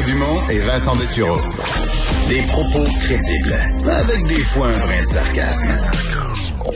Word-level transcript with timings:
Mario 0.00 0.14
Dumont 0.14 0.48
et 0.48 0.58
Vincent 0.60 0.96
Dessureau. 0.96 1.36
Des 2.30 2.40
propos 2.48 2.84
crédibles, 3.00 3.54
avec 3.86 4.26
des 4.28 4.42
fois 4.42 4.68
un 4.68 4.78
brin 4.78 5.02
de 5.02 5.06
sarcasme. 5.06 5.68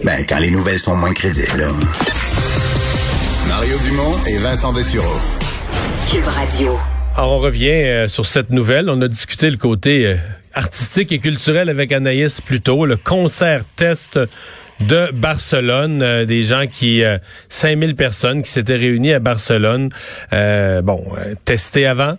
Ben, 0.04 0.26
quand 0.28 0.40
les 0.40 0.50
nouvelles 0.50 0.78
sont 0.78 0.94
moins 0.94 1.12
crédibles. 1.14 1.64
Mario 3.48 3.78
Dumont 3.78 4.14
et 4.26 4.36
Vincent 4.36 4.74
Dessureau. 4.74 5.16
Cube 6.10 6.26
Radio. 6.26 6.78
Alors, 7.16 7.32
on 7.32 7.38
revient 7.38 7.68
euh, 7.70 8.08
sur 8.08 8.26
cette 8.26 8.50
nouvelle. 8.50 8.90
On 8.90 9.00
a 9.00 9.08
discuté 9.08 9.48
le 9.50 9.56
côté 9.56 10.04
euh, 10.06 10.16
artistique 10.52 11.10
et 11.10 11.18
culturel 11.18 11.70
avec 11.70 11.92
Anaïs 11.92 12.42
plus 12.42 12.60
tôt. 12.60 12.84
Le 12.84 12.98
concert 12.98 13.62
test 13.76 14.20
de 14.80 15.10
Barcelone. 15.14 16.02
euh, 16.02 16.24
des 16.26 16.42
gens 16.42 16.66
qui... 16.70 17.02
Euh, 17.02 17.16
5000 17.48 17.96
personnes 17.96 18.42
qui 18.42 18.50
s'étaient 18.50 18.76
réunies 18.76 19.14
à 19.14 19.18
Barcelone. 19.20 19.88
Euh, 20.34 20.82
bon, 20.82 21.02
euh, 21.16 21.34
testés 21.46 21.86
avant 21.86 22.18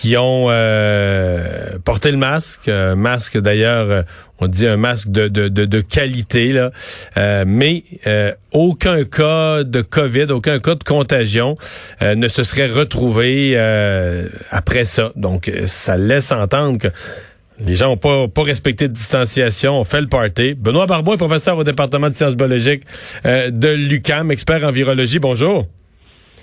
qui 0.00 0.16
ont 0.16 0.46
euh, 0.48 1.76
porté 1.84 2.12
le 2.12 2.18
masque, 2.18 2.68
un 2.68 2.94
masque 2.94 3.36
d'ailleurs, 3.36 3.90
euh, 3.90 4.02
on 4.38 4.46
dit 4.46 4.64
un 4.64 4.76
masque 4.76 5.08
de, 5.08 5.26
de, 5.26 5.48
de, 5.48 5.64
de 5.64 5.80
qualité, 5.80 6.52
là, 6.52 6.70
Euh, 7.16 7.42
mais 7.44 7.82
euh, 8.06 8.32
aucun 8.52 9.02
cas 9.04 9.64
de 9.64 9.80
COVID, 9.82 10.26
aucun 10.30 10.60
cas 10.60 10.76
de 10.76 10.84
contagion 10.84 11.56
euh, 12.00 12.14
ne 12.14 12.28
se 12.28 12.44
serait 12.44 12.68
retrouvé 12.68 13.54
euh, 13.56 14.28
après 14.50 14.84
ça. 14.84 15.10
Donc, 15.16 15.50
ça 15.64 15.96
laisse 15.96 16.30
entendre 16.30 16.78
que 16.78 16.88
les 17.58 17.74
gens 17.74 17.88
n'ont 17.88 17.96
pas, 17.96 18.28
pas 18.28 18.44
respecté 18.44 18.86
de 18.86 18.92
distanciation, 18.92 19.80
ont 19.80 19.84
fait 19.84 20.00
le 20.00 20.06
party. 20.06 20.54
Benoît 20.54 20.86
Barbeau 20.86 21.14
est 21.14 21.18
professeur 21.18 21.58
au 21.58 21.64
département 21.64 22.08
de 22.08 22.14
sciences 22.14 22.36
biologiques 22.36 22.84
de 23.24 23.68
l'UCAM, 23.68 24.30
expert 24.30 24.62
en 24.62 24.70
virologie. 24.70 25.18
Bonjour. 25.18 25.66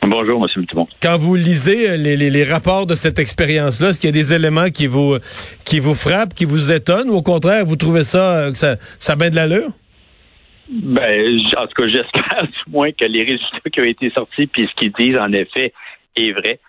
Bonjour, 0.07 0.41
M. 0.43 0.61
Mutumon. 0.61 0.87
Quand 1.01 1.17
vous 1.17 1.35
lisez 1.35 1.89
euh, 1.89 1.97
les, 1.97 2.15
les- 2.17 2.29
les 2.29 2.43
rapports 2.43 2.85
de 2.85 2.95
cette 2.95 3.19
expérience-là, 3.19 3.89
est-ce 3.89 3.99
qu'il 3.99 4.09
y 4.09 4.13
a 4.13 4.21
des 4.21 4.33
éléments 4.33 4.69
qui 4.69 4.87
vous 4.87 5.17
qui 5.65 5.79
vous 5.79 5.95
frappent, 5.95 6.33
qui 6.33 6.45
vous 6.45 6.71
étonnent, 6.71 7.09
ou 7.09 7.15
au 7.15 7.21
contraire, 7.23 7.65
vous 7.65 7.75
trouvez 7.75 8.03
ça 8.03 8.35
euh, 8.35 8.51
que 8.51 8.57
ça, 8.57 8.75
ça 8.99 9.15
bien 9.15 9.29
de 9.29 9.35
l'allure? 9.35 9.69
Ben, 10.69 11.37
en 11.57 11.67
tout 11.67 11.73
cas, 11.81 11.87
j'espère 11.87 12.43
du 12.65 12.71
moins 12.71 12.91
que 12.91 13.05
les 13.05 13.21
résultats 13.23 13.69
qui 13.71 13.81
ont 13.81 13.83
été 13.85 14.11
sortis 14.11 14.47
puis 14.47 14.67
ce 14.69 14.75
qu'ils 14.79 14.91
disent, 14.93 15.17
en 15.17 15.31
effet, 15.33 15.73
est 16.15 16.31
vrai. 16.31 16.59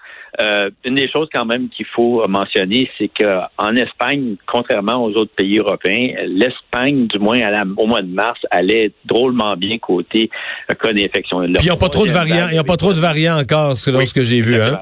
Euh, 0.40 0.70
une 0.84 0.96
des 0.96 1.08
choses 1.10 1.28
quand 1.32 1.44
même 1.46 1.68
qu'il 1.70 1.86
faut 1.86 2.22
mentionner, 2.28 2.90
c'est 2.98 3.08
qu'en 3.08 3.74
Espagne, 3.74 4.36
contrairement 4.46 5.02
aux 5.04 5.12
autres 5.14 5.32
pays 5.34 5.58
européens, 5.58 6.14
l'Espagne, 6.26 7.06
du 7.06 7.18
moins 7.18 7.40
à 7.40 7.50
la- 7.50 7.64
au 7.76 7.86
mois 7.86 8.02
de 8.02 8.12
mars, 8.12 8.38
allait 8.50 8.92
drôlement 9.06 9.56
bien 9.56 9.78
côté 9.78 10.28
euh, 10.70 10.74
cas 10.74 10.92
d'infection. 10.92 11.42
Ils 11.42 11.52
n'ont 11.68 11.76
pas 11.76 11.88
trop 11.88 12.06
de 12.06 12.12
variants, 12.12 12.48
ils 12.52 12.60
ont 12.60 12.64
pas 12.64 12.76
trop 12.76 12.92
de 12.92 13.00
variants 13.00 13.38
encore, 13.38 13.76
selon 13.76 13.98
Oui, 14.00 14.06
ce 14.06 14.14
que 14.14 14.24
j'ai 14.24 14.40
vu. 14.40 14.60
Hein? 14.60 14.78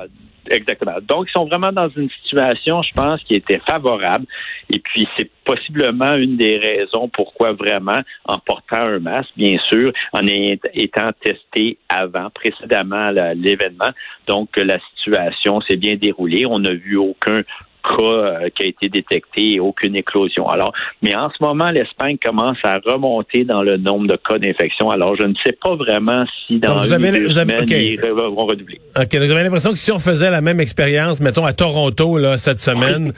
Exactement. 0.50 0.96
Donc, 1.02 1.26
ils 1.28 1.32
sont 1.32 1.46
vraiment 1.46 1.72
dans 1.72 1.88
une 1.88 2.10
situation, 2.22 2.82
je 2.82 2.92
pense, 2.92 3.22
qui 3.24 3.34
était 3.34 3.60
favorable. 3.66 4.26
Et 4.70 4.78
puis, 4.78 5.08
c'est 5.16 5.30
possiblement 5.44 6.14
une 6.14 6.36
des 6.36 6.58
raisons 6.58 7.08
pourquoi 7.08 7.52
vraiment, 7.52 8.00
en 8.26 8.38
portant 8.38 8.82
un 8.82 8.98
masque, 8.98 9.30
bien 9.36 9.56
sûr, 9.70 9.92
en 10.12 10.26
étant 10.26 11.10
testé 11.20 11.78
avant, 11.88 12.30
précédemment 12.30 13.10
l'événement. 13.34 13.90
Donc, 14.26 14.50
la 14.56 14.78
situation 14.94 15.60
s'est 15.62 15.76
bien 15.76 15.94
déroulée. 15.94 16.46
On 16.46 16.58
n'a 16.58 16.74
vu 16.74 16.96
aucun 16.96 17.42
cas 17.88 18.02
euh, 18.02 18.48
qui 18.56 18.62
a 18.64 18.66
été 18.66 18.88
détecté 18.88 19.54
et 19.54 19.60
aucune 19.60 19.94
éclosion. 19.96 20.48
Alors, 20.48 20.72
mais 21.02 21.14
en 21.14 21.28
ce 21.30 21.42
moment, 21.42 21.70
l'Espagne 21.70 22.16
commence 22.24 22.56
à 22.64 22.78
remonter 22.84 23.44
dans 23.44 23.62
le 23.62 23.76
nombre 23.76 24.06
de 24.06 24.16
cas 24.16 24.38
d'infection. 24.38 24.90
Alors, 24.90 25.16
je 25.16 25.24
ne 25.26 25.34
sais 25.44 25.52
pas 25.52 25.74
vraiment 25.76 26.24
si 26.46 26.58
dans 26.58 26.74
Donc, 26.76 26.84
vous 26.84 26.92
avez- 26.92 27.10
deux 27.12 27.26
vous 27.28 27.38
avez- 27.38 27.56
semaines, 27.56 27.64
OK. 27.64 28.06
ils 28.06 28.10
vont 28.12 28.44
redoubler. 28.46 28.80
OK, 28.96 29.12
donc 29.12 29.28
j'avais 29.28 29.42
l'impression 29.44 29.70
que 29.72 29.78
si 29.78 29.92
on 29.92 29.98
faisait 29.98 30.30
la 30.30 30.40
même 30.40 30.60
expérience, 30.60 31.20
mettons 31.20 31.44
à 31.44 31.52
Toronto 31.52 32.18
là 32.18 32.38
cette 32.38 32.60
semaine, 32.60 33.12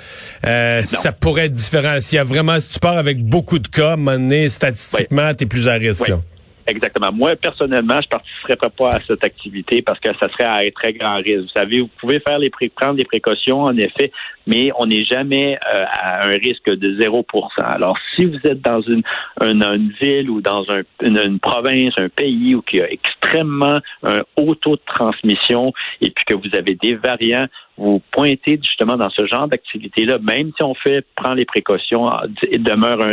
euh, 0.47 0.83
ça 0.83 1.13
pourrait 1.13 1.47
être 1.47 1.53
différent. 1.53 1.97
S'il 2.01 2.17
y 2.17 2.19
a 2.21 2.25
vraiment, 2.25 2.59
si 2.61 2.71
tu 2.71 2.79
pars 2.81 2.97
avec 2.99 3.23
beaucoup 3.25 3.59
de 3.59 3.69
cas, 3.69 3.91
à 3.91 3.93
un 3.93 3.97
moment 3.97 4.13
donné, 4.19 4.49
statistiquement, 4.49 5.33
t'es 5.35 5.47
plus 5.47 5.69
à 5.69 5.75
risque. 5.75 6.05
Oui. 6.07 6.11
là. 6.11 6.19
Exactement. 6.67 7.13
Moi, 7.13 7.37
personnellement, 7.37 8.01
je 8.03 8.09
participerais 8.09 8.57
pas 8.77 8.91
à 8.91 9.01
cette 9.07 9.23
activité 9.23 9.83
parce 9.83 10.01
que 10.01 10.09
ça 10.21 10.29
serait 10.31 10.45
à 10.45 10.71
très 10.73 10.93
grand 10.93 11.17
risque. 11.17 11.43
Vous 11.43 11.61
savez, 11.61 11.81
vous 11.81 11.91
pouvez 12.01 12.19
faire 12.21 12.39
les 12.39 12.51
pré- 12.51 12.69
prendre 12.69 12.95
des 12.95 13.05
précautions, 13.05 13.63
en 13.63 13.77
effet, 13.77 14.11
mais 14.47 14.71
on 14.77 14.87
n'est 14.87 15.05
jamais 15.05 15.59
euh, 15.73 15.85
à 15.89 16.27
un 16.27 16.33
risque 16.33 16.69
de 16.69 17.01
0% 17.01 17.25
Alors, 17.61 17.97
si 18.15 18.25
vous 18.25 18.39
êtes 18.45 18.61
dans 18.63 18.81
une, 18.81 19.03
une, 19.41 19.93
ville 20.01 20.29
ou 20.29 20.41
dans 20.41 20.65
un, 20.71 20.83
une, 21.03 21.19
une 21.19 21.39
province, 21.39 21.95
un 21.99 22.09
pays 22.09 22.55
où 22.55 22.65
il 22.73 22.79
y 22.79 22.83
a 22.83 22.91
extrêmement 22.91 23.81
un 24.03 24.23
haut 24.37 24.55
taux 24.57 24.77
de 24.77 24.83
transmission 24.87 25.73
et 26.01 26.11
puis 26.11 26.25
que 26.25 26.35
vous 26.35 26.55
avez 26.57 26.75
des 26.75 26.95
variants, 26.95 27.47
vous 27.79 28.01
pointez 28.11 28.59
justement 28.63 28.97
dans 28.97 29.11
ce 29.11 29.27
genre 29.27 29.49
d'activité-là, 29.49 30.19
même 30.19 30.51
si 30.57 30.63
on 30.63 30.75
fait, 30.75 31.05
prend 31.15 31.35
les 31.35 31.45
précautions, 31.45 32.05
demeure 32.53 32.99
un, 33.05 33.13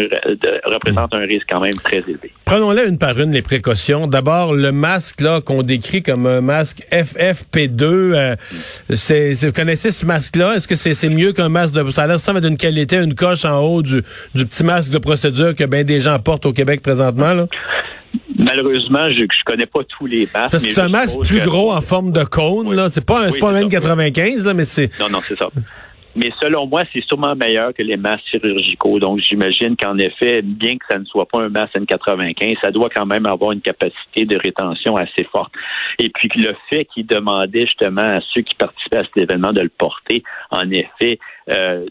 représente 0.66 1.14
un 1.14 1.26
risque 1.26 1.48
quand 1.50 1.60
même 1.60 1.76
très 1.76 2.00
élevé. 2.00 2.32
Prenons-les 2.46 2.88
une 2.88 2.98
par 2.98 3.20
une 3.20 3.32
les 3.32 3.42
précautions. 3.42 4.08
D'abord, 4.08 4.54
le 4.54 4.72
masque 4.72 5.22
là 5.22 5.42
qu'on 5.42 5.64
décrit 5.64 6.02
comme 6.02 6.26
un 6.26 6.42
masque 6.42 6.86
FFP2. 6.92 7.84
euh, 7.84 8.36
c'est, 8.90 9.34
vous 9.46 9.52
connaissez 9.52 9.92
ce 9.92 10.06
masque-là? 10.06 10.56
Est-ce 10.56 10.68
que 10.68 10.76
c'est, 10.76 11.10
mieux 11.10 11.34
qu'un 11.34 11.50
masque 11.50 11.74
de 11.76 11.92
ça 11.92 12.04
a 12.04 12.08
l'air 12.08 12.42
d'une 12.42 12.58
qualité, 12.58 12.98
une 12.98 13.16
coche 13.16 13.46
en 13.46 13.60
haut 13.60 13.82
du, 13.82 14.02
du 14.34 14.46
petit 14.46 14.64
masque 14.64 14.92
de 14.92 14.98
procédure 14.98 15.56
que 15.56 15.66
bien 15.66 15.84
des 15.84 16.00
gens 16.00 16.18
portent 16.20 16.46
au 16.46 16.54
Québec 16.54 16.82
présentement 16.82 17.34
là? 17.34 17.48
Malheureusement, 18.44 19.10
je 19.12 19.22
ne 19.22 19.28
connais 19.46 19.66
pas 19.66 19.82
tous 19.98 20.06
les 20.06 20.28
masques. 20.34 20.52
Parce 20.52 20.64
que 20.64 20.70
c'est 20.70 20.82
un 20.82 20.90
masque 20.90 21.20
plus 21.22 21.40
que- 21.40 21.46
gros 21.46 21.72
en 21.74 21.82
forme 21.82 22.12
de 22.12 22.24
cône 22.24 22.68
Oui. 22.68 22.76
là. 22.76 22.90
C'est 22.90 23.06
pas 23.06 23.22
un, 23.22 23.28
c'est 23.30 23.36
Oui, 23.36 23.40
pas 23.40 23.50
un 23.52 23.70
c'est 23.70 23.80
ça. 23.82 23.96
N95 23.96 24.46
là, 24.46 24.54
mais 24.54 24.64
c'est 24.66 25.00
Non, 25.00 25.08
non, 25.10 25.20
c'est 25.24 25.38
ça. 25.38 25.48
Mais 26.16 26.30
selon 26.40 26.68
moi, 26.68 26.84
c'est 26.94 27.04
sûrement 27.06 27.36
meilleur 27.36 27.74
que 27.74 27.82
les 27.82 27.98
masques 27.98 28.26
chirurgicaux. 28.30 29.00
Donc, 29.00 29.20
j'imagine 29.28 29.76
qu'en 29.76 29.98
effet, 29.98 30.44
bien 30.44 30.74
que 30.78 30.86
ça 30.88 31.00
ne 31.00 31.06
soit 31.06 31.26
pas 31.26 31.42
un 31.42 31.50
masque 31.50 31.74
N95, 31.76 32.56
ça 32.62 32.70
doit 32.70 32.90
quand 32.96 33.08
même 33.08 33.26
avoir 33.26 33.52
une 33.52 33.62
capacité 33.62 34.24
de 34.26 34.38
rétention 34.38 34.96
assez 34.96 35.24
forte. 35.32 35.52
Et 35.98 36.10
puis, 36.10 36.30
le 36.36 36.56
fait 36.70 36.86
qu'ils 36.94 37.08
demandaient 37.08 37.62
justement 37.66 38.04
à 38.04 38.20
ceux 38.32 38.42
qui 38.42 38.54
participaient 38.54 38.98
à 38.98 39.04
cet 39.06 39.18
événement 39.18 39.54
de 39.54 39.62
le 39.62 39.70
porter, 39.76 40.22
en 40.52 40.70
effet, 40.70 41.18
euh, 41.50 41.86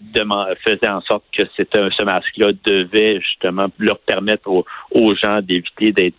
faisait 0.65 0.89
en 0.89 1.01
sorte 1.03 1.25
que 1.37 1.43
c'était 1.57 1.81
ce 1.97 2.03
masque-là 2.03 2.53
devait 2.65 3.21
justement 3.21 3.67
leur 3.79 3.99
permettre 3.99 4.49
aux, 4.49 4.65
aux 4.93 5.15
gens 5.15 5.41
d'éviter 5.43 5.93
d'être 5.93 6.15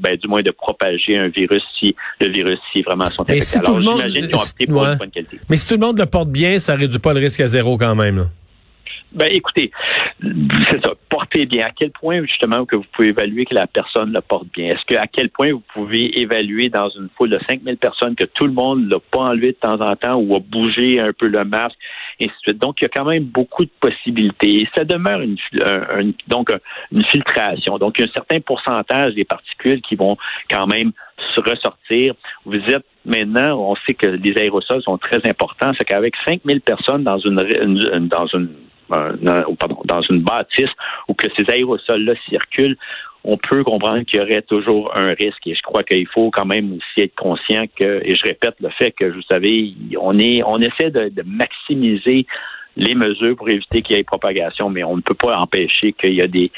ben, 0.00 0.16
du 0.16 0.28
moins 0.28 0.42
de 0.42 0.52
propager 0.52 1.16
un 1.18 1.28
virus 1.28 1.62
si 1.78 1.96
le 2.20 2.28
virus 2.28 2.58
si 2.72 2.82
vraiment 2.82 3.10
sont 3.10 3.22
infectés. 3.22 3.40
si 3.44 3.58
Alors, 3.58 3.80
j'imagine 3.80 4.26
qu'ils 4.26 4.36
ont 4.36 4.38
opté 4.40 4.66
pour 4.66 4.82
Ouais. 4.82 4.92
une 4.92 4.98
bonne 4.98 5.10
qualité. 5.10 5.38
Mais 5.50 5.56
si 5.56 5.66
tout 5.68 5.74
le 5.74 5.80
monde 5.80 5.98
le 5.98 6.06
porte 6.06 6.28
bien, 6.28 6.58
ça 6.60 6.76
réduit 6.76 7.00
pas 7.00 7.12
le 7.12 7.20
risque 7.20 7.40
à 7.40 7.48
zéro 7.48 7.76
quand 7.76 7.94
même. 7.96 8.18
là. 8.18 8.24
Ben, 9.12 9.28
écoutez, 9.32 9.70
c'est 10.22 10.82
ça. 10.84 10.92
Portez 11.08 11.46
bien. 11.46 11.66
À 11.66 11.70
quel 11.70 11.90
point, 11.92 12.22
justement, 12.24 12.66
que 12.66 12.76
vous 12.76 12.84
pouvez 12.92 13.08
évaluer 13.08 13.46
que 13.46 13.54
la 13.54 13.66
personne 13.66 14.12
le 14.12 14.20
porte 14.20 14.46
bien? 14.54 14.68
Est-ce 14.68 14.84
que, 14.86 14.94
à 14.96 15.06
quel 15.06 15.30
point 15.30 15.50
vous 15.50 15.62
pouvez 15.72 16.20
évaluer 16.20 16.68
dans 16.68 16.90
une 16.90 17.08
foule 17.16 17.30
de 17.30 17.40
5000 17.48 17.78
personnes 17.78 18.14
que 18.14 18.24
tout 18.24 18.46
le 18.46 18.52
monde 18.52 18.88
l'a 18.90 18.98
pas 19.10 19.20
enlevé 19.20 19.48
de 19.48 19.56
temps 19.56 19.80
en 19.80 19.96
temps 19.96 20.16
ou 20.16 20.36
a 20.36 20.40
bougé 20.40 21.00
un 21.00 21.12
peu 21.12 21.26
le 21.26 21.42
masque, 21.44 21.76
et 22.20 22.26
ainsi 22.26 22.34
de 22.34 22.50
suite? 22.52 22.58
Donc, 22.60 22.76
il 22.80 22.84
y 22.84 22.86
a 22.86 22.90
quand 22.90 23.06
même 23.06 23.24
beaucoup 23.24 23.64
de 23.64 23.70
possibilités. 23.80 24.60
Et 24.60 24.68
ça 24.74 24.84
demeure 24.84 25.20
une, 25.22 25.36
un- 25.64 26.00
un- 26.00 26.12
donc, 26.28 26.50
un- 26.50 26.58
une 26.92 27.04
filtration. 27.06 27.78
Donc, 27.78 27.98
il 27.98 28.02
y 28.02 28.04
a 28.04 28.10
un 28.10 28.12
certain 28.12 28.40
pourcentage 28.40 29.14
des 29.14 29.24
particules 29.24 29.80
qui 29.80 29.96
vont 29.96 30.16
quand 30.50 30.66
même 30.66 30.92
se 31.34 31.40
ressortir. 31.40 32.14
Vous 32.44 32.56
êtes 32.56 32.84
maintenant, 33.06 33.58
on 33.70 33.74
sait 33.86 33.94
que 33.94 34.06
les 34.06 34.36
aérosols 34.36 34.82
sont 34.82 34.98
très 34.98 35.26
importants. 35.26 35.72
C'est 35.78 35.84
qu'avec 35.86 36.14
5000 36.26 36.60
personnes 36.60 37.04
dans 37.04 37.18
une, 37.18 37.40
une- 37.62 37.90
une- 37.94 38.08
dans 38.08 38.26
une 38.26 38.50
pardon, 38.88 39.80
dans 39.84 40.02
une 40.02 40.20
bâtisse 40.22 40.70
où 41.08 41.14
que 41.14 41.26
ces 41.36 41.50
aérosols-là 41.50 42.14
circulent, 42.28 42.76
on 43.24 43.36
peut 43.36 43.64
comprendre 43.64 44.04
qu'il 44.04 44.20
y 44.20 44.22
aurait 44.22 44.42
toujours 44.42 44.92
un 44.96 45.12
risque. 45.12 45.46
Et 45.46 45.54
je 45.54 45.62
crois 45.62 45.82
qu'il 45.82 46.06
faut 46.08 46.30
quand 46.30 46.46
même 46.46 46.72
aussi 46.72 47.06
être 47.06 47.14
conscient 47.14 47.64
que, 47.76 48.00
et 48.04 48.14
je 48.16 48.22
répète 48.22 48.54
le 48.60 48.70
fait 48.70 48.92
que, 48.92 49.04
vous 49.04 49.22
savez, 49.30 49.74
on 50.00 50.18
est, 50.18 50.42
on 50.44 50.58
essaie 50.58 50.90
de, 50.90 51.08
de 51.08 51.22
maximiser 51.26 52.26
les 52.76 52.94
mesures 52.94 53.36
pour 53.36 53.50
éviter 53.50 53.82
qu'il 53.82 53.96
y 53.96 54.00
ait 54.00 54.04
propagation, 54.04 54.70
mais 54.70 54.84
on 54.84 54.96
ne 54.96 55.02
peut 55.02 55.14
pas 55.14 55.36
empêcher 55.36 55.92
qu'il 55.92 56.14
y 56.14 56.22
a 56.22 56.28
des 56.28 56.50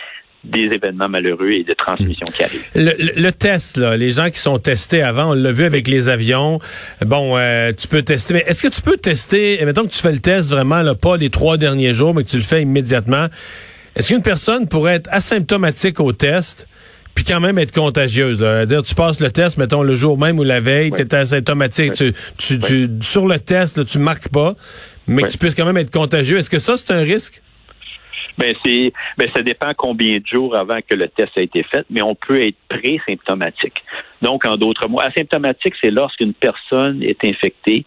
des 0.44 0.62
événements 0.62 1.08
malheureux 1.08 1.50
et 1.52 1.64
de 1.64 1.74
transmission 1.74 2.26
qui 2.34 2.42
arrivent. 2.42 2.64
Le, 2.74 3.30
test, 3.30 3.76
là, 3.76 3.96
les 3.96 4.10
gens 4.10 4.30
qui 4.30 4.38
sont 4.38 4.58
testés 4.58 5.02
avant, 5.02 5.32
on 5.32 5.34
l'a 5.34 5.52
vu 5.52 5.64
avec 5.64 5.86
les 5.86 6.08
avions. 6.08 6.60
Bon, 7.04 7.36
euh, 7.36 7.72
tu 7.76 7.88
peux 7.88 8.02
tester, 8.02 8.34
mais 8.34 8.44
est-ce 8.46 8.62
que 8.62 8.68
tu 8.68 8.80
peux 8.80 8.96
tester, 8.96 9.62
mettons 9.64 9.84
que 9.84 9.92
tu 9.92 10.00
fais 10.00 10.12
le 10.12 10.18
test 10.18 10.50
vraiment, 10.50 10.80
là, 10.80 10.94
pas 10.94 11.16
les 11.16 11.30
trois 11.30 11.58
derniers 11.58 11.92
jours, 11.92 12.14
mais 12.14 12.24
que 12.24 12.30
tu 12.30 12.38
le 12.38 12.42
fais 12.42 12.62
immédiatement. 12.62 13.26
Est-ce 13.96 14.08
qu'une 14.08 14.22
personne 14.22 14.66
pourrait 14.66 14.94
être 14.94 15.08
asymptomatique 15.12 16.00
au 16.00 16.12
test? 16.12 16.66
puis 17.12 17.24
quand 17.24 17.40
même 17.40 17.58
être 17.58 17.72
contagieuse. 17.72 18.38
dire 18.66 18.82
tu 18.82 18.94
passes 18.94 19.20
le 19.20 19.30
test, 19.30 19.58
mettons 19.58 19.82
le 19.82 19.94
jour 19.96 20.16
même 20.16 20.38
ou 20.38 20.44
la 20.44 20.60
veille, 20.60 20.92
tu 20.92 21.02
es 21.02 21.14
asymptomatique, 21.14 21.94
tu, 21.94 22.14
tu, 22.38 22.88
sur 23.02 23.26
le 23.26 23.38
test, 23.38 23.78
là, 23.78 23.84
tu 23.84 23.98
marques 23.98 24.28
pas, 24.28 24.54
mais 25.06 25.22
que 25.22 25.28
tu 25.28 25.36
puisses 25.36 25.56
quand 25.56 25.66
même 25.66 25.76
être 25.76 25.90
contagieux. 25.90 26.38
Est-ce 26.38 26.48
que 26.48 26.60
ça, 26.60 26.76
c'est 26.76 26.92
un 26.92 27.00
risque? 27.00 27.42
Ben 28.40 28.54
c'est 28.64 28.92
ben 29.18 29.28
ça 29.34 29.42
dépend 29.42 29.72
combien 29.76 30.16
de 30.16 30.26
jours 30.26 30.56
avant 30.56 30.78
que 30.80 30.94
le 30.94 31.08
test 31.08 31.36
a 31.36 31.42
été 31.42 31.62
fait, 31.62 31.84
mais 31.90 32.00
on 32.00 32.14
peut 32.14 32.42
être 32.42 32.56
pré-symptomatique. 32.68 33.84
Donc, 34.22 34.46
en 34.46 34.56
d'autres 34.56 34.88
mots, 34.88 35.00
asymptomatique, 35.00 35.74
c'est 35.82 35.90
lorsqu'une 35.90 36.32
personne 36.32 37.02
est 37.02 37.22
infectée, 37.24 37.84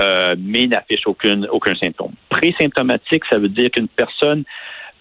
euh, 0.00 0.34
mais 0.38 0.66
n'affiche 0.66 1.06
aucun, 1.06 1.42
aucun 1.44 1.74
symptôme. 1.74 2.12
Pré-symptomatique, 2.30 3.22
ça 3.30 3.38
veut 3.38 3.50
dire 3.50 3.70
qu'une 3.70 3.88
personne 3.88 4.44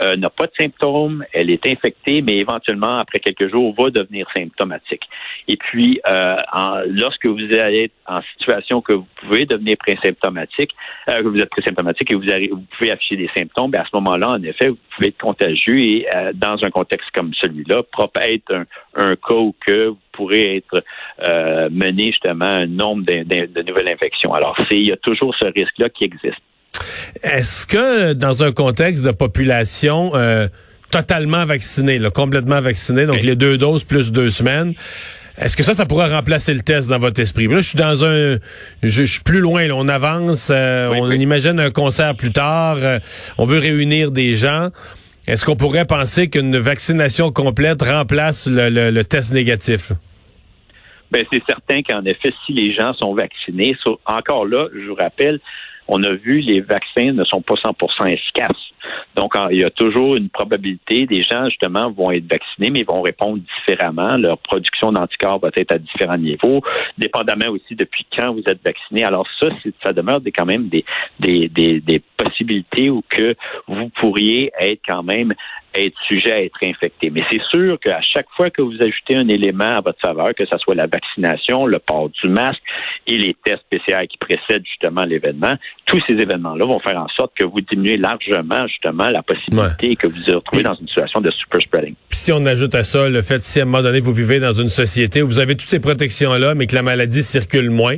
euh, 0.01 0.15
n'a 0.15 0.29
pas 0.29 0.45
de 0.45 0.51
symptômes, 0.59 1.23
elle 1.33 1.49
est 1.49 1.65
infectée, 1.67 2.21
mais 2.21 2.37
éventuellement, 2.37 2.97
après 2.97 3.19
quelques 3.19 3.49
jours, 3.49 3.73
va 3.77 3.89
devenir 3.89 4.27
symptomatique. 4.35 5.03
Et 5.47 5.57
puis, 5.57 6.01
euh, 6.07 6.35
lorsque 6.87 7.25
vous 7.27 7.39
allez 7.53 7.83
être 7.85 7.93
en 8.07 8.21
situation 8.33 8.81
que 8.81 8.93
vous 8.93 9.07
pouvez 9.21 9.45
devenir 9.45 9.77
présymptomatique, 9.77 10.71
euh, 11.09 11.21
que 11.21 11.27
vous 11.27 11.39
êtes 11.39 11.49
présymptomatique 11.49 12.11
et 12.11 12.15
vous, 12.15 12.23
vous 12.51 12.65
pouvez 12.77 12.91
afficher 12.91 13.17
des 13.17 13.29
symptômes, 13.35 13.71
bien, 13.71 13.81
à 13.81 13.85
ce 13.85 13.95
moment-là, 13.95 14.29
en 14.29 14.43
effet, 14.43 14.69
vous 14.69 14.77
pouvez 14.95 15.09
être 15.09 15.17
contagieux 15.17 15.79
et 15.79 16.07
dans 16.33 16.57
un 16.63 16.69
contexte 16.69 17.09
comme 17.13 17.33
celui-là, 17.33 17.83
propre 17.91 18.21
être 18.21 18.53
un, 18.53 18.65
un 18.95 19.15
cas 19.15 19.35
où 19.35 19.55
que 19.65 19.87
vous 19.87 19.99
pourrez 20.11 20.57
être 20.57 20.83
mené 21.71 22.07
justement 22.07 22.45
un 22.45 22.67
nombre 22.67 23.03
de, 23.05 23.45
de 23.45 23.61
nouvelles 23.61 23.89
infections. 23.89 24.33
Alors, 24.33 24.57
il 24.71 24.87
y 24.87 24.91
a 24.91 24.97
toujours 24.97 25.35
ce 25.35 25.45
risque-là 25.45 25.89
qui 25.89 26.05
existe. 26.05 26.41
Est-ce 27.23 27.65
que 27.67 28.13
dans 28.13 28.43
un 28.43 28.51
contexte 28.51 29.03
de 29.03 29.11
population 29.11 30.11
euh, 30.15 30.47
totalement 30.89 31.45
vaccinée, 31.45 31.99
complètement 32.13 32.61
vaccinée, 32.61 33.05
donc 33.05 33.23
les 33.23 33.35
deux 33.35 33.57
doses 33.57 33.83
plus 33.83 34.11
deux 34.11 34.29
semaines, 34.29 34.73
est-ce 35.37 35.55
que 35.55 35.63
ça, 35.63 35.73
ça 35.73 35.85
pourrait 35.85 36.13
remplacer 36.13 36.53
le 36.53 36.59
test 36.61 36.89
dans 36.89 36.99
votre 36.99 37.19
esprit? 37.19 37.47
Là, 37.47 37.57
je 37.57 37.61
suis 37.69 37.77
dans 37.77 38.05
un, 38.05 38.37
je, 38.83 39.03
suis 39.03 39.21
plus 39.21 39.39
loin. 39.39 39.69
on 39.71 39.87
avance, 39.87 40.49
euh, 40.51 40.89
on 40.89 41.09
imagine 41.11 41.59
un 41.59 41.71
concert 41.71 42.15
plus 42.15 42.31
tard. 42.31 42.77
Euh, 42.81 42.99
on 43.37 43.45
veut 43.45 43.59
réunir 43.59 44.11
des 44.11 44.35
gens. 44.35 44.69
Est-ce 45.27 45.45
qu'on 45.45 45.55
pourrait 45.55 45.85
penser 45.85 46.29
qu'une 46.29 46.57
vaccination 46.57 47.31
complète 47.31 47.81
remplace 47.81 48.47
le, 48.51 49.01
test 49.03 49.33
négatif? 49.33 49.93
Ben, 51.11 51.25
c'est 51.31 51.43
certain 51.45 51.81
qu'en 51.81 52.03
effet, 52.05 52.33
si 52.45 52.53
les 52.53 52.73
gens 52.73 52.93
sont 52.93 53.13
vaccinés, 53.13 53.75
encore 54.05 54.45
là, 54.45 54.67
je 54.73 54.87
vous 54.87 54.95
rappelle, 54.95 55.39
on 55.87 56.03
a 56.03 56.11
vu 56.11 56.39
les 56.39 56.61
vaccins 56.61 57.11
ne 57.11 57.23
sont 57.23 57.41
pas 57.41 57.55
100% 57.55 58.07
efficaces. 58.07 58.71
Donc, 59.15 59.33
il 59.51 59.59
y 59.59 59.63
a 59.63 59.69
toujours 59.69 60.15
une 60.15 60.29
probabilité. 60.29 61.05
Des 61.05 61.23
gens, 61.23 61.45
justement, 61.45 61.91
vont 61.91 62.11
être 62.11 62.29
vaccinés, 62.31 62.69
mais 62.69 62.83
vont 62.83 63.01
répondre 63.01 63.39
différemment. 63.57 64.17
Leur 64.17 64.37
production 64.37 64.91
d'anticorps 64.91 65.39
va 65.39 65.49
être 65.55 65.73
à 65.73 65.77
différents 65.77 66.17
niveaux, 66.17 66.61
dépendamment 66.97 67.49
aussi 67.49 67.75
depuis 67.75 68.05
quand 68.15 68.33
vous 68.33 68.43
êtes 68.47 68.63
vacciné. 68.63 69.03
Alors, 69.03 69.27
ça, 69.39 69.47
ça 69.83 69.93
demeure 69.93 70.21
quand 70.35 70.45
même 70.45 70.69
des, 70.69 70.85
des, 71.19 71.47
des, 71.49 71.79
des 71.81 72.01
possibilités 72.17 72.89
où 72.89 73.03
que 73.09 73.35
vous 73.67 73.89
pourriez 73.89 74.51
être 74.59 74.81
quand 74.85 75.03
même 75.03 75.33
être 75.73 75.95
sujet 76.07 76.31
à 76.33 76.43
être 76.43 76.57
infecté. 76.63 77.09
Mais 77.09 77.23
c'est 77.29 77.41
sûr 77.49 77.79
qu'à 77.79 78.01
chaque 78.01 78.27
fois 78.35 78.49
que 78.49 78.61
vous 78.61 78.75
ajoutez 78.81 79.15
un 79.15 79.27
élément 79.27 79.77
à 79.77 79.81
votre 79.81 79.99
faveur, 79.99 80.33
que 80.35 80.45
ce 80.45 80.57
soit 80.57 80.75
la 80.75 80.87
vaccination, 80.87 81.65
le 81.65 81.79
port 81.79 82.09
du 82.09 82.29
masque 82.29 82.61
et 83.07 83.17
les 83.17 83.35
tests 83.43 83.63
PCR 83.69 84.07
qui 84.09 84.17
précèdent 84.17 84.65
justement 84.65 85.05
l'événement, 85.05 85.53
tous 85.85 86.01
ces 86.07 86.13
événements-là 86.13 86.65
vont 86.65 86.79
faire 86.79 86.97
en 86.97 87.07
sorte 87.09 87.31
que 87.37 87.43
vous 87.43 87.61
diminuez 87.61 87.97
largement 87.97 88.67
justement 88.67 89.09
la 89.09 89.23
possibilité 89.23 89.95
que 89.95 90.07
vous 90.07 90.15
vous 90.25 90.33
retrouvez 90.33 90.63
dans 90.63 90.75
une 90.75 90.87
situation 90.87 91.21
de 91.21 91.31
super 91.31 91.61
spreading. 91.61 91.95
Si 92.09 92.31
on 92.31 92.45
ajoute 92.45 92.75
à 92.75 92.83
ça 92.83 93.09
le 93.09 93.21
fait 93.21 93.41
si 93.41 93.59
à 93.59 93.63
un 93.63 93.65
moment 93.65 93.83
donné 93.83 93.99
vous 93.99 94.13
vivez 94.13 94.39
dans 94.39 94.53
une 94.53 94.69
société 94.69 95.21
où 95.21 95.27
vous 95.27 95.39
avez 95.39 95.55
toutes 95.55 95.69
ces 95.69 95.79
protections-là, 95.79 96.55
mais 96.55 96.67
que 96.67 96.75
la 96.75 96.83
maladie 96.83 97.23
circule 97.23 97.69
moins, 97.69 97.97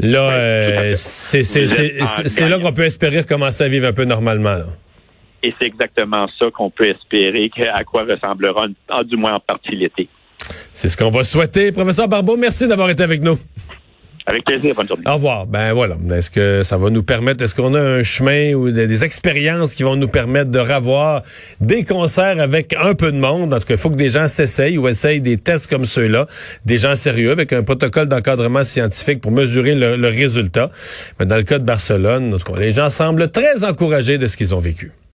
là, 0.00 0.32
euh, 0.32 0.92
c'est 0.96 2.48
là 2.48 2.58
qu'on 2.58 2.72
peut 2.72 2.84
espérer 2.84 3.24
commencer 3.24 3.64
à 3.64 3.68
vivre 3.68 3.86
un 3.86 3.92
peu 3.92 4.04
normalement. 4.04 4.54
Là. 4.54 4.66
Et 5.46 5.54
c'est 5.60 5.66
exactement 5.66 6.26
ça 6.40 6.50
qu'on 6.50 6.70
peut 6.70 6.88
espérer 6.88 7.48
à 7.72 7.84
quoi 7.84 8.02
ressemblera, 8.02 8.66
du 9.04 9.16
moins 9.16 9.34
en 9.34 9.40
partie, 9.40 9.76
l'été. 9.76 10.08
C'est 10.74 10.88
ce 10.88 10.96
qu'on 10.96 11.10
va 11.10 11.22
souhaiter. 11.22 11.70
Professeur 11.70 12.08
Barbeau, 12.08 12.36
merci 12.36 12.66
d'avoir 12.66 12.90
été 12.90 13.04
avec 13.04 13.22
nous. 13.22 13.38
Avec 14.26 14.44
plaisir, 14.44 14.74
bonne 14.74 14.88
journée. 14.88 15.04
Au 15.06 15.14
revoir. 15.14 15.46
Ben 15.46 15.72
voilà. 15.72 15.96
Est-ce 16.12 16.30
que 16.30 16.64
ça 16.64 16.76
va 16.76 16.90
nous 16.90 17.04
permettre, 17.04 17.44
est-ce 17.44 17.54
qu'on 17.54 17.74
a 17.74 17.80
un 17.80 18.02
chemin 18.02 18.54
ou 18.54 18.72
des, 18.72 19.04
expériences 19.04 19.76
qui 19.76 19.84
vont 19.84 19.94
nous 19.94 20.08
permettre 20.08 20.50
de 20.50 20.58
revoir 20.58 21.22
des 21.60 21.84
concerts 21.84 22.40
avec 22.40 22.74
un 22.74 22.94
peu 22.94 23.12
de 23.12 23.18
monde? 23.18 23.54
En 23.54 23.60
tout 23.60 23.66
cas, 23.66 23.74
il 23.74 23.78
faut 23.78 23.90
que 23.90 23.94
des 23.94 24.08
gens 24.08 24.26
s'essayent 24.26 24.78
ou 24.78 24.88
essayent 24.88 25.20
des 25.20 25.36
tests 25.36 25.68
comme 25.68 25.84
ceux-là, 25.84 26.26
des 26.64 26.78
gens 26.78 26.96
sérieux 26.96 27.30
avec 27.30 27.52
un 27.52 27.62
protocole 27.62 28.08
d'encadrement 28.08 28.64
scientifique 28.64 29.20
pour 29.20 29.30
mesurer 29.30 29.76
le, 29.76 29.96
le 29.96 30.08
résultat. 30.08 30.70
Mais 31.20 31.26
dans 31.26 31.36
le 31.36 31.44
cas 31.44 31.60
de 31.60 31.64
Barcelone, 31.64 32.34
en 32.34 32.38
tout 32.38 32.52
cas, 32.52 32.58
les 32.58 32.72
gens 32.72 32.90
semblent 32.90 33.30
très 33.30 33.62
encouragés 33.62 34.18
de 34.18 34.26
ce 34.26 34.36
qu'ils 34.36 34.56
ont 34.56 34.60
vécu. 34.60 34.90